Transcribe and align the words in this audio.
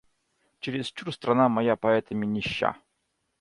Чересчур 0.59 1.13
страна 1.13 1.47
моя 1.57 1.75
поэтами 1.75 2.25
нища. 2.35 2.75